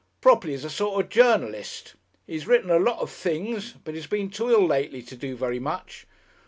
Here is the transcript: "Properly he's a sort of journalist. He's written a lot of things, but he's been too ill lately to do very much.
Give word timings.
"Properly 0.19 0.53
he's 0.53 0.65
a 0.65 0.69
sort 0.71 0.99
of 1.05 1.09
journalist. 1.11 1.93
He's 2.25 2.47
written 2.47 2.71
a 2.71 2.79
lot 2.79 2.97
of 3.01 3.11
things, 3.11 3.73
but 3.73 3.93
he's 3.93 4.07
been 4.07 4.31
too 4.31 4.49
ill 4.49 4.65
lately 4.65 5.03
to 5.03 5.15
do 5.15 5.35
very 5.37 5.59
much. 5.59 6.07